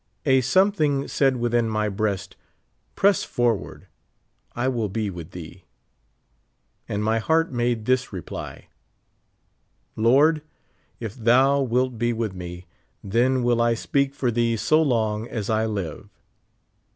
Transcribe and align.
A 0.25 0.41
something 0.41 1.07
said 1.07 1.35
within 1.37 1.69
my 1.69 1.87
breast, 1.87 2.35
"press 2.95 3.23
forward, 3.23 3.85
I 4.55 4.67
will 4.67 4.89
be 4.89 5.11
with 5.11 5.29
thee." 5.29 5.65
And 6.89 7.03
my 7.03 7.19
heart 7.19 7.51
made 7.51 7.85
this 7.85 8.07
repl}: 8.07 8.63
"Lord, 9.95 10.41
if 10.99 11.13
thou 11.13 11.61
wilt 11.61 11.99
be 11.99 12.13
v/ith 12.13 12.33
me, 12.33 12.65
then 13.03 13.43
will 13.43 13.61
I 13.61 13.75
speak 13.75 14.15
for 14.15 14.31
thee 14.31 14.57
so 14.57 14.81
long 14.81 15.27
as 15.27 15.51
I 15.51 15.67
live." 15.67 16.09